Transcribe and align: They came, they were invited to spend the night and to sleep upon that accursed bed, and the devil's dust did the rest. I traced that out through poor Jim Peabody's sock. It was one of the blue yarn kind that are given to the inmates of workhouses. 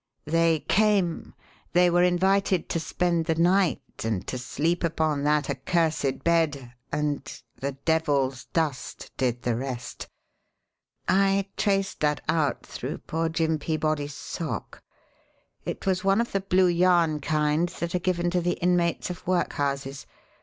They 0.25 0.61
came, 0.61 1.35
they 1.73 1.91
were 1.91 2.01
invited 2.01 2.69
to 2.69 2.79
spend 2.79 3.25
the 3.25 3.35
night 3.35 3.83
and 4.03 4.25
to 4.25 4.39
sleep 4.39 4.83
upon 4.83 5.21
that 5.25 5.47
accursed 5.47 6.23
bed, 6.23 6.73
and 6.91 7.31
the 7.57 7.73
devil's 7.73 8.45
dust 8.45 9.11
did 9.15 9.43
the 9.43 9.55
rest. 9.55 10.07
I 11.07 11.49
traced 11.55 11.99
that 11.99 12.21
out 12.27 12.65
through 12.65 12.97
poor 13.05 13.29
Jim 13.29 13.59
Peabody's 13.59 14.15
sock. 14.15 14.81
It 15.65 15.85
was 15.85 16.03
one 16.03 16.19
of 16.19 16.31
the 16.31 16.41
blue 16.41 16.65
yarn 16.67 17.19
kind 17.19 17.69
that 17.69 17.93
are 17.93 17.99
given 17.99 18.31
to 18.31 18.41
the 18.41 18.53
inmates 18.53 19.11
of 19.11 19.27
workhouses. 19.27 20.07